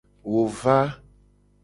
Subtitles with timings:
[0.29, 0.77] Wo va.